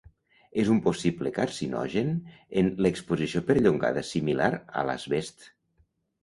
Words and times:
És 0.61 0.69
un 0.75 0.77
possible 0.85 1.31
carcinogen 1.35 2.09
en 2.61 2.71
l'exposició 2.85 3.43
perllongada 3.51 4.05
similar 4.13 4.49
a 4.81 4.85
l'asbest. 4.89 5.47